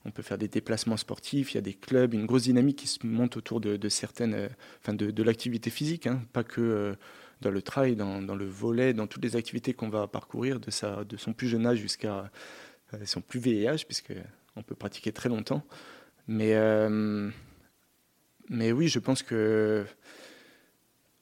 On 0.06 0.12
peut 0.12 0.22
faire 0.22 0.38
des 0.38 0.48
déplacements 0.48 0.98
sportifs. 0.98 1.54
Il 1.54 1.56
y 1.56 1.58
a 1.58 1.62
des 1.62 1.74
clubs, 1.74 2.14
une 2.14 2.26
grosse 2.26 2.44
dynamique 2.44 2.78
qui 2.78 2.88
se 2.88 3.06
monte 3.06 3.38
autour 3.38 3.60
de, 3.60 3.90
certaines, 3.90 4.34
euh, 4.34 4.48
enfin 4.82 4.94
de, 4.94 5.24
l'activité 5.24 5.70
physique, 5.70 6.08
hein. 6.08 6.22
pas 6.34 6.44
que 6.44 6.62
euh, 6.62 6.96
dans 7.42 7.52
le 7.52 7.62
trail, 7.62 7.96
dans, 7.96 8.36
le 8.36 8.46
volet, 8.46 8.94
dans 8.94 9.08
toutes 9.08 9.24
les 9.24 9.36
activités 9.36 9.74
qu'on 9.74 9.90
va 9.90 10.08
parcourir 10.08 10.60
de, 10.60 10.72
sa, 10.72 11.04
de 11.04 11.18
son 11.18 11.34
plus 11.34 11.48
jeune 11.48 11.68
âge 11.68 11.78
jusqu'à 11.78 12.32
son 13.06 13.22
plus 13.22 13.40
vieil 13.40 13.68
âge, 13.68 13.86
puisque 13.86 14.14
on 14.56 14.64
peut 14.64 14.76
pratiquer 14.76 15.12
très 15.12 15.30
longtemps. 15.30 15.64
Mais, 16.28 16.56
euh, 16.56 17.30
mais 18.50 18.72
oui, 18.72 18.88
je 18.88 19.00
pense 19.00 19.24
que 19.24 19.86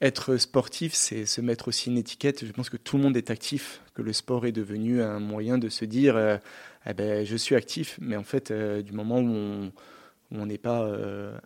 être 0.02 0.38
sportif, 0.38 0.94
c'est 0.94 1.26
se 1.26 1.42
mettre 1.42 1.70
aussi 1.70 1.90
une 1.90 1.98
étiquette. 1.98 2.46
Je 2.46 2.52
pense 2.52 2.70
que 2.70 2.78
tout 2.78 2.98
le 2.98 3.04
monde 3.04 3.16
est 3.18 3.30
actif, 3.30 3.82
que 3.94 4.02
le 4.02 4.14
sport 4.14 4.46
est 4.46 4.52
devenu 4.52 5.02
un 5.02 5.20
moyen 5.20 5.58
de 5.58 5.70
se 5.70 5.86
dire 5.86 6.18
euh, 6.18 6.38
eh 6.86 6.94
ben, 6.94 7.26
je 7.26 7.36
suis 7.36 7.56
actif. 7.56 7.98
Mais 8.02 8.16
en 8.16 8.24
fait, 8.24 8.52
euh, 8.52 8.82
du 8.82 8.92
moment 8.94 9.20
où 9.20 9.72
on 10.32 10.46
n'est 10.46 10.58
pas 10.58 10.90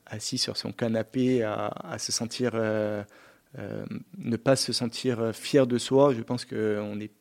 assis 0.06 0.38
sur 0.38 0.58
son 0.58 0.72
canapé 0.72 1.44
à, 1.44 1.98
se 2.00 2.12
sentir, 2.14 2.54
ne 2.56 4.38
pas 4.38 4.56
se 4.56 4.72
sentir 4.72 5.36
fier 5.36 5.68
de 5.68 5.78
soi, 5.78 6.14
je 6.14 6.22
pense 6.22 6.46
qu'on 6.46 6.96
n'est 6.96 7.12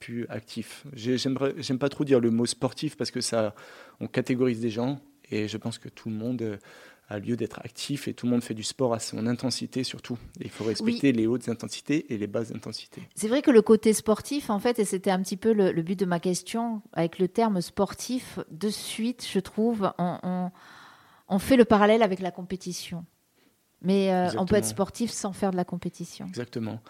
plus 0.00 0.26
actif. 0.30 0.84
J'aime 0.94 1.78
pas 1.78 1.88
trop 1.90 2.04
dire 2.04 2.18
le 2.18 2.30
mot 2.30 2.46
sportif 2.46 2.96
parce 2.96 3.10
que 3.10 3.20
ça, 3.20 3.54
on 4.00 4.08
catégorise 4.08 4.60
des 4.60 4.70
gens. 4.70 5.00
Et 5.32 5.48
je 5.48 5.56
pense 5.56 5.78
que 5.78 5.88
tout 5.88 6.10
le 6.10 6.14
monde 6.14 6.42
euh, 6.42 6.58
a 7.08 7.18
lieu 7.18 7.36
d'être 7.36 7.58
actif 7.64 8.06
et 8.06 8.14
tout 8.14 8.26
le 8.26 8.32
monde 8.32 8.44
fait 8.44 8.54
du 8.54 8.62
sport 8.62 8.92
à 8.92 8.98
son 8.98 9.26
intensité 9.26 9.82
surtout. 9.82 10.18
il 10.40 10.50
faut 10.50 10.64
respecter 10.64 11.12
les 11.12 11.26
hautes 11.26 11.48
intensités 11.48 12.12
et 12.12 12.18
les 12.18 12.26
basses 12.26 12.52
intensités. 12.52 13.02
C'est 13.14 13.28
vrai 13.28 13.40
que 13.40 13.50
le 13.50 13.62
côté 13.62 13.94
sportif, 13.94 14.50
en 14.50 14.58
fait, 14.58 14.78
et 14.78 14.84
c'était 14.84 15.10
un 15.10 15.20
petit 15.22 15.38
peu 15.38 15.52
le, 15.52 15.72
but 15.82 15.98
de 15.98 16.04
ma 16.04 16.20
question, 16.20 16.82
avec 16.92 17.18
le 17.18 17.28
terme 17.28 17.60
sportif, 17.60 18.38
de 18.50 18.68
suite, 18.68 19.26
je 19.30 19.40
trouve, 19.40 19.90
on, 19.98 20.50
on, 21.28 21.38
fait 21.38 21.56
le 21.56 21.64
parallèle 21.64 22.02
avec 22.02 22.20
la 22.20 22.30
compétition. 22.30 23.04
Mais 23.80 24.12
euh, 24.12 24.28
on 24.38 24.46
peut 24.46 24.56
être 24.56 24.66
sportif 24.66 25.10
sans 25.10 25.32
faire 25.32 25.50
de 25.50 25.56
la 25.56 25.64
compétition. 25.64 26.26
Exactement. 26.26 26.80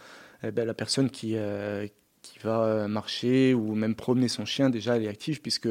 Eh 0.43 0.51
ben, 0.51 0.67
la 0.67 0.75
personne 0.75 1.11
qui, 1.11 1.37
euh, 1.37 1.87
qui 2.21 2.39
va 2.41 2.87
marcher 2.89 3.55
ou 3.55 3.75
même 3.75 3.95
promener 3.95 4.29
son 4.29 4.45
chien, 4.45 4.69
déjà, 4.69 4.97
elle 4.97 5.05
est 5.05 5.09
active 5.09 5.41
puisque 5.41 5.69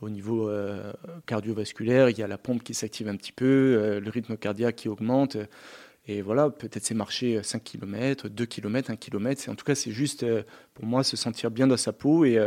au 0.00 0.10
niveau 0.10 0.48
euh, 0.48 0.92
cardiovasculaire, 1.26 2.10
il 2.10 2.18
y 2.18 2.22
a 2.22 2.26
la 2.26 2.38
pompe 2.38 2.62
qui 2.62 2.74
s'active 2.74 3.08
un 3.08 3.16
petit 3.16 3.32
peu, 3.32 3.44
euh, 3.46 4.00
le 4.00 4.10
rythme 4.10 4.36
cardiaque 4.36 4.76
qui 4.76 4.88
augmente. 4.88 5.36
Et 6.06 6.22
voilà, 6.22 6.50
peut-être 6.50 6.84
c'est 6.84 6.94
marcher 6.94 7.42
5 7.42 7.64
km, 7.64 8.28
2 8.28 8.46
km, 8.46 8.90
1 8.90 8.96
km. 8.96 9.48
En 9.48 9.54
tout 9.54 9.64
cas, 9.64 9.74
c'est 9.74 9.90
juste 9.90 10.22
euh, 10.22 10.42
pour 10.74 10.86
moi 10.86 11.02
se 11.02 11.16
sentir 11.16 11.50
bien 11.50 11.66
dans 11.66 11.76
sa 11.76 11.92
peau 11.92 12.24
et, 12.24 12.38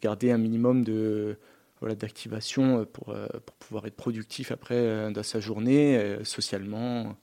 garder 0.00 0.30
un 0.30 0.38
minimum 0.38 0.84
de, 0.84 1.38
voilà, 1.80 1.94
d'activation 1.94 2.84
pour 2.84 3.14
pouvoir 3.58 3.86
être 3.86 3.96
productif 3.96 4.52
après 4.52 5.10
dans 5.12 5.24
sa 5.24 5.40
journée, 5.40 6.18
socialement. 6.22 7.16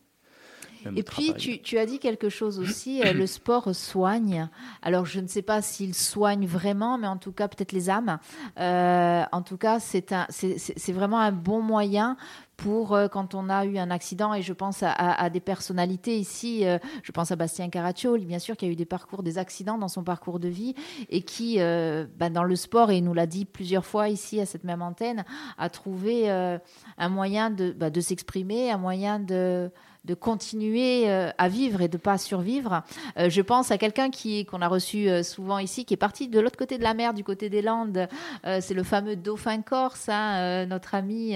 Et 0.95 1.03
puis, 1.03 1.33
tu, 1.33 1.77
as 1.77 1.85
dit 1.85 1.99
quelque 1.99 2.29
chose 2.29 2.59
aussi, 2.59 3.01
euh, 3.03 3.13
le 3.13 3.27
sport 3.27 3.73
soigne. 3.75 4.49
Alors, 4.81 5.05
je 5.05 5.19
ne 5.19 5.27
sais 5.27 5.41
pas 5.41 5.61
s'il 5.61 5.93
soigne 5.93 6.45
vraiment, 6.45 6.97
mais 6.97 7.07
en 7.07 7.17
tout 7.17 7.31
cas, 7.31 7.47
peut-être 7.47 7.71
les 7.71 7.89
âmes. 7.89 8.19
Euh, 8.59 9.23
en 9.31 9.41
tout 9.41 9.57
cas, 9.57 9.79
c'est 9.79 10.91
vraiment 10.91 11.19
un 11.19 11.31
bon 11.31 11.61
moyen 11.61 12.17
pour 12.57 12.93
euh, 12.93 13.07
quand 13.07 13.35
on 13.35 13.47
a 13.49 13.63
eu 13.63 13.77
un 13.77 13.89
accident, 13.89 14.33
et 14.33 14.41
je 14.41 14.51
pense 14.51 14.83
à, 14.83 15.29
des 15.29 15.39
personnalités 15.39 16.17
ici, 16.17 16.65
je 17.03 17.11
pense 17.13 17.31
à 17.31 17.37
Bastien 17.37 17.69
Caraccioli, 17.69 18.25
bien 18.25 18.39
sûr, 18.39 18.57
qui 18.57 18.65
a 18.65 18.67
eu 18.67 18.75
des 18.75 18.85
parcours, 18.85 19.23
des 19.23 19.37
accidents 19.37 19.77
dans 19.77 19.87
son 19.87 20.03
parcours 20.03 20.39
de 20.39 20.49
vie, 20.49 20.75
et 21.09 21.21
qui, 21.21 21.57
bah, 21.57 22.29
dans 22.29 22.43
le 22.43 22.55
sport, 22.57 22.91
et 22.91 22.97
il 22.97 23.03
nous 23.03 23.13
l'a 23.13 23.27
dit 23.27 23.45
plusieurs 23.45 23.85
fois 23.85 24.09
ici 24.09 24.41
à 24.41 24.45
cette 24.45 24.65
même 24.65 24.81
antenne, 24.81 25.23
a 25.57 25.69
trouvé 25.69 26.29
un 26.29 27.09
moyen 27.09 27.49
de, 27.49 27.71
bah, 27.71 27.89
de 27.89 28.01
s'exprimer, 28.01 28.71
un 28.71 28.77
moyen 28.77 29.19
de 29.19 29.71
de 30.05 30.13
continuer 30.13 31.09
euh, 31.09 31.29
à 31.37 31.49
vivre 31.49 31.81
et 31.81 31.87
de 31.87 31.97
pas 31.97 32.17
survivre. 32.17 32.83
Euh, 33.17 33.29
je 33.29 33.41
pense 33.41 33.71
à 33.71 33.77
quelqu'un 33.77 34.09
qui 34.09 34.45
qu'on 34.45 34.61
a 34.61 34.67
reçu 34.67 35.09
euh, 35.09 35.23
souvent 35.23 35.59
ici, 35.59 35.85
qui 35.85 35.93
est 35.93 35.97
parti 35.97 36.27
de 36.27 36.39
l'autre 36.39 36.57
côté 36.57 36.77
de 36.77 36.83
la 36.83 36.93
mer, 36.93 37.13
du 37.13 37.23
côté 37.23 37.49
des 37.49 37.61
Landes. 37.61 38.07
c'est 38.43 38.73
le 38.73 38.83
fameux 38.83 39.15
dauphin 39.15 39.61
corse, 39.61 40.09
hein, 40.09 40.65
notre 40.65 40.95
ami, 40.95 41.35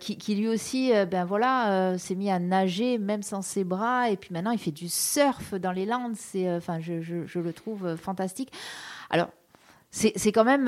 qui, 0.00 0.34
lui 0.34 0.48
aussi, 0.48 0.92
ben 1.10 1.24
voilà, 1.24 1.96
s'est 1.98 2.14
mis 2.14 2.30
à 2.30 2.38
nager 2.38 2.98
même 2.98 3.22
sans 3.22 3.42
ses 3.42 3.64
bras. 3.64 4.10
Et 4.10 4.16
puis 4.16 4.32
maintenant, 4.32 4.50
il 4.50 4.58
fait 4.58 4.70
du 4.70 4.88
surf 4.88 5.54
dans 5.54 5.72
les 5.72 5.86
Landes. 5.86 6.16
Enfin, 6.36 6.80
je, 6.80 7.00
je, 7.00 7.38
le 7.38 7.52
trouve 7.52 7.96
fantastique. 7.96 8.50
Alors, 9.10 9.28
c'est 9.90 10.32
quand 10.32 10.44
même 10.44 10.66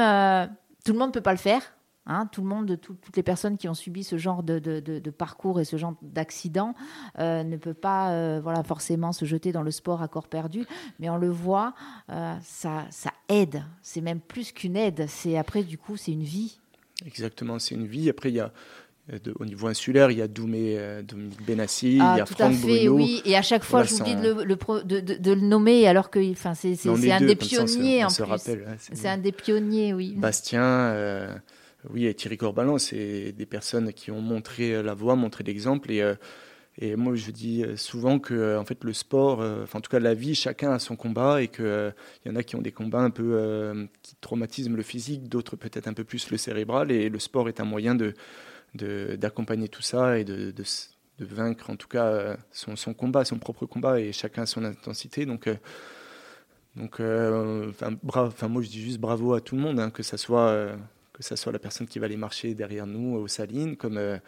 tout 0.85 0.93
le 0.93 0.99
monde 0.99 1.09
ne 1.09 1.15
peut 1.15 1.21
pas 1.21 1.33
le 1.33 1.39
faire. 1.39 1.74
Hein, 2.07 2.29
tout 2.31 2.43
le 2.43 2.49
monde, 2.49 2.79
toutes 2.79 3.17
les 3.17 3.23
personnes 3.23 3.57
qui 3.57 3.67
ont 3.67 3.75
subi 3.75 4.05
ce 4.05 4.19
genre 4.19 4.43
de, 4.43 5.11
parcours 5.11 5.59
et 5.59 5.65
ce 5.65 5.79
genre 5.79 5.95
d'accident 6.03 6.75
euh, 7.19 7.43
ne 7.45 7.57
peut 7.57 7.73
pas 7.73 8.11
euh, 8.11 8.41
voilà, 8.43 8.63
forcément 8.63 9.13
se 9.13 9.25
jeter 9.25 9.53
dans 9.53 9.63
le 9.63 9.71
sport 9.71 10.03
à 10.03 10.09
corps 10.09 10.29
perdu, 10.29 10.67
mais 10.99 11.09
on 11.09 11.17
le 11.17 11.31
voit, 11.31 11.73
euh, 12.11 12.35
ça, 12.43 12.85
ça 12.91 13.11
aide. 13.31 13.65
C'est 13.81 14.03
même 14.03 14.21
plus 14.21 14.53
qu'une 14.53 14.77
aide. 14.77 15.07
C'est 15.09 15.39
après, 15.39 15.63
du 15.63 15.79
coup, 15.79 15.97
c'est 15.97 16.13
une 16.13 16.25
vie. 16.25 16.59
Exactement, 17.07 17.59
c'est 17.59 17.75
une 17.75 17.87
vie. 17.87 18.11
Après, 18.11 18.29
il 18.29 18.35
y 18.35 18.41
a 18.41 18.53
au 19.39 19.45
niveau 19.47 19.67
insulaire, 19.67 20.11
il 20.11 20.19
y 20.19 20.23
a 20.23 20.29
Doumé, 20.29 20.79
Dominique 21.07 21.45
Benassi, 21.47 21.99
ah, 22.01 22.15
il 22.15 22.19
y 22.19 22.21
a 22.23 22.25
tout 22.25 22.35
Franck 22.35 22.53
à 22.53 22.55
fait, 22.55 22.89
Oui, 22.89 23.23
et 23.27 23.37
à 23.37 23.43
chaque 23.43 23.63
fois, 23.63 23.83
j'oublie 23.83 24.17
de, 24.17 24.43
le, 24.43 24.57
de, 24.57 25.33
le 25.33 25.41
nommer, 25.41 25.87
alors 25.87 26.11
que 26.11 26.33
enfin, 26.33 26.55
c'est 26.55 26.77
un 26.87 27.21
des 27.21 27.37
pionniers 27.37 28.05
en 28.05 28.09
plus. 28.09 28.55
C'est 28.79 29.09
un 29.09 29.19
des 29.19 29.33
pionniers, 29.33 29.95
oui. 29.95 30.15
Bastien, 30.17 31.39
oui, 31.91 32.13
Thierry 32.15 32.37
Corbalan, 32.37 32.79
c'est 32.79 33.33
des 33.33 33.47
personnes 33.47 33.93
qui 33.93 34.11
ont 34.11 34.21
montré 34.21 34.83
la 34.83 34.95
voie, 34.95 35.17
montré 35.17 35.45
l'exemple. 35.45 35.91
Et, 35.91 36.03
euh, 36.03 36.97
moi, 36.97 37.15
je 37.15 37.31
dis 37.31 37.65
souvent 37.77 38.19
que 38.19 38.35
euh, 38.35 38.61
en 38.61 38.65
fait, 38.65 38.83
le 38.85 38.93
sport, 38.93 39.41
euh, 39.41 39.63
enfin, 39.65 39.79
en 39.79 39.83
tout 39.83 39.91
cas 39.91 40.01
la 40.01 40.15
vie, 40.15 40.35
chacun 40.35 40.73
a 40.73 40.79
son 40.79 40.97
combat 40.97 41.43
et 41.43 41.49
qu'il 41.49 41.95
il 42.25 42.29
y 42.29 42.33
en 42.33 42.37
a 42.37 42.43
qui 42.43 42.57
ont 42.57 42.63
des 42.63 42.73
combats 42.73 43.01
un 43.01 43.11
peu 43.11 43.89
qui 44.03 44.17
traumatisent 44.17 44.71
le 44.71 44.83
physique, 44.83 45.29
d'autres 45.29 45.57
peut-être 45.57 45.89
un 45.89 45.95
peu 45.95 46.05
plus 46.05 46.31
le 46.31 46.37
cérébral. 46.37 46.91
Et 46.91 47.09
le 47.09 47.19
sport 47.19 47.49
est 47.49 47.61
un 47.61 47.65
moyen 47.65 47.95
de, 47.95 48.15
d'accompagner 49.17 49.69
tout 49.69 49.83
ça 49.83 50.19
et 50.19 50.25
de, 50.25 50.51
de, 50.51 50.65
vaincre 51.21 51.71
en 51.71 51.77
tout 51.77 51.87
cas 51.89 52.37
son, 52.51 52.77
son, 52.77 52.93
combat, 52.93 53.25
son 53.25 53.39
propre 53.39 53.67
combat 53.67 54.01
et 54.01 54.13
chacun 54.13 54.47
son 54.47 54.65
intensité. 54.65 55.27
Donc, 55.27 55.49
donc 56.77 57.01
enfin, 57.01 57.97
enfin, 58.05 58.49
moi 58.49 58.63
je 58.63 58.69
dis 58.69 58.83
juste 58.83 58.99
bravo 58.99 59.35
à 59.35 59.41
tout 59.41 59.55
le 59.55 59.63
monde, 59.63 59.79
hein, 59.79 59.91
que 59.91 60.03
ça 60.03 60.17
soit 60.17 60.77
que 61.15 61.23
ce 61.23 61.37
soit 61.37 61.53
la 61.53 61.59
personne 61.59 61.87
qui 61.87 61.99
va 61.99 62.07
aller 62.07 62.17
marcher 62.17 62.55
derrière 62.55 62.87
nous 62.87 63.17
aux 63.17 63.29
salines, 63.29 63.77
comme, 63.77 63.97
euh, 63.97 64.19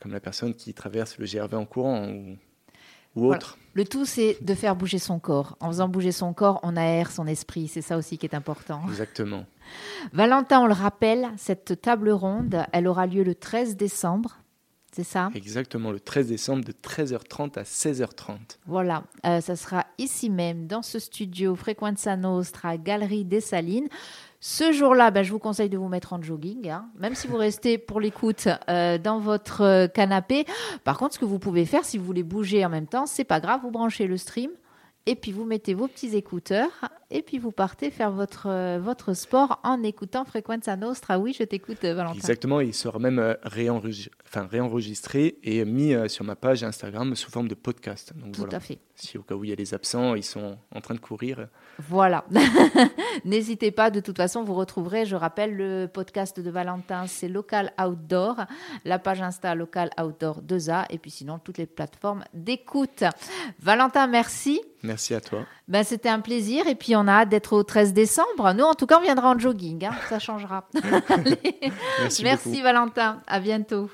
comme 0.00 0.12
la 0.12 0.20
personne 0.20 0.54
qui 0.54 0.72
traverse 0.72 1.18
le 1.18 1.26
GRV 1.26 1.54
en 1.54 1.66
courant 1.66 2.08
ou, 2.08 2.38
ou 3.16 3.32
autre. 3.32 3.58
Le 3.74 3.84
tout, 3.84 4.06
c'est 4.06 4.38
de 4.40 4.54
faire 4.54 4.76
bouger 4.76 4.98
son 4.98 5.18
corps. 5.18 5.56
En 5.60 5.66
faisant 5.68 5.88
bouger 5.88 6.12
son 6.12 6.32
corps, 6.32 6.60
on 6.62 6.76
aère 6.76 7.10
son 7.10 7.26
esprit. 7.26 7.68
C'est 7.68 7.82
ça 7.82 7.98
aussi 7.98 8.16
qui 8.16 8.26
est 8.26 8.34
important. 8.34 8.80
Exactement. 8.88 9.44
Valentin, 10.12 10.60
on 10.60 10.66
le 10.66 10.72
rappelle, 10.72 11.28
cette 11.36 11.82
table 11.82 12.10
ronde, 12.10 12.64
elle 12.72 12.86
aura 12.86 13.06
lieu 13.06 13.24
le 13.24 13.34
13 13.34 13.76
décembre. 13.76 14.38
C'est 14.92 15.04
ça? 15.04 15.30
Exactement, 15.34 15.92
le 15.92 16.00
13 16.00 16.28
décembre 16.28 16.64
de 16.64 16.72
13h30 16.72 17.58
à 17.58 17.64
16h30. 17.64 18.56
Voilà, 18.64 19.04
euh, 19.26 19.42
ça 19.42 19.54
sera 19.54 19.84
ici 19.98 20.30
même, 20.30 20.66
dans 20.66 20.80
ce 20.80 20.98
studio 20.98 21.54
Frequenza 21.54 22.16
Nostra, 22.16 22.78
Galerie 22.78 23.26
des 23.26 23.42
Salines. 23.42 23.88
Ce 24.40 24.72
jour-là, 24.72 25.10
ben, 25.10 25.22
je 25.22 25.32
vous 25.32 25.38
conseille 25.38 25.68
de 25.68 25.78
vous 25.78 25.88
mettre 25.88 26.12
en 26.12 26.22
jogging, 26.22 26.68
hein. 26.68 26.86
même 26.98 27.14
si 27.14 27.26
vous 27.26 27.36
restez 27.36 27.78
pour 27.78 28.00
l'écoute 28.00 28.48
euh, 28.68 28.98
dans 28.98 29.18
votre 29.18 29.62
euh, 29.62 29.86
canapé. 29.88 30.44
Par 30.84 30.98
contre, 30.98 31.14
ce 31.14 31.18
que 31.18 31.24
vous 31.24 31.38
pouvez 31.38 31.64
faire, 31.64 31.84
si 31.84 31.98
vous 31.98 32.04
voulez 32.04 32.22
bouger 32.22 32.64
en 32.64 32.68
même 32.68 32.86
temps, 32.86 33.06
c'est 33.06 33.24
pas 33.24 33.40
grave, 33.40 33.60
vous 33.62 33.70
branchez 33.70 34.06
le 34.06 34.16
stream 34.16 34.50
et 35.06 35.14
puis 35.14 35.32
vous 35.32 35.44
mettez 35.44 35.74
vos 35.74 35.88
petits 35.88 36.16
écouteurs 36.16 36.90
et 37.10 37.22
puis 37.22 37.38
vous 37.38 37.52
partez 37.52 37.90
faire 37.90 38.10
votre, 38.10 38.48
euh, 38.48 38.80
votre 38.82 39.14
sport 39.14 39.60
en 39.62 39.84
écoutant 39.84 40.24
Frequenza 40.24 40.76
Nostra. 40.76 41.18
Oui, 41.20 41.34
je 41.38 41.44
t'écoute, 41.44 41.84
euh, 41.84 41.94
Valentin. 41.94 42.16
Exactement, 42.16 42.60
il 42.60 42.74
sera 42.74 42.98
même 42.98 43.20
euh, 43.20 43.34
enfin, 43.44 44.48
réenregistré 44.50 45.38
et 45.44 45.64
mis 45.64 45.94
sur 46.08 46.24
ma 46.24 46.34
page 46.34 46.64
Instagram 46.64 47.14
sous 47.14 47.30
forme 47.30 47.46
de 47.46 47.54
podcast. 47.54 48.12
Donc, 48.16 48.32
Tout 48.32 48.48
à 48.50 48.58
fait. 48.58 48.80
Si 48.96 49.18
au 49.18 49.22
cas 49.22 49.34
où 49.34 49.44
il 49.44 49.50
y 49.50 49.52
a 49.52 49.56
des 49.56 49.74
absents, 49.74 50.14
ils 50.14 50.24
sont 50.24 50.58
en 50.74 50.80
train 50.80 50.94
de 50.94 51.00
courir. 51.00 51.48
Voilà. 51.88 52.24
N'hésitez 53.24 53.70
pas, 53.70 53.90
de 53.90 54.00
toute 54.00 54.16
façon, 54.16 54.42
vous 54.42 54.54
retrouverez, 54.54 55.04
je 55.04 55.14
rappelle, 55.14 55.54
le 55.54 55.86
podcast 55.86 56.40
de 56.40 56.50
Valentin, 56.50 57.06
c'est 57.06 57.28
Local 57.28 57.72
Outdoor, 57.80 58.46
la 58.84 58.98
page 58.98 59.20
Insta 59.22 59.54
Local 59.54 59.90
Outdoor 60.00 60.42
2A, 60.42 60.86
et 60.90 60.98
puis 60.98 61.10
sinon 61.10 61.38
toutes 61.38 61.58
les 61.58 61.66
plateformes 61.66 62.24
d'écoute. 62.32 63.04
Valentin, 63.60 64.06
merci. 64.06 64.60
Merci 64.86 65.14
à 65.14 65.20
toi. 65.20 65.44
Ben, 65.68 65.84
C'était 65.84 66.08
un 66.08 66.20
plaisir. 66.20 66.66
Et 66.66 66.74
puis, 66.74 66.96
on 66.96 67.06
a 67.08 67.12
hâte 67.12 67.28
d'être 67.28 67.52
au 67.52 67.62
13 67.62 67.92
décembre. 67.92 68.52
Nous, 68.54 68.64
en 68.64 68.74
tout 68.74 68.86
cas, 68.86 68.98
on 68.98 69.02
viendra 69.02 69.30
en 69.30 69.38
jogging. 69.38 69.84
Hein. 69.86 69.94
Ça 70.08 70.18
changera. 70.18 70.68
Merci, 72.00 72.22
Merci 72.22 72.62
Valentin. 72.62 73.20
À 73.26 73.40
bientôt. 73.40 73.90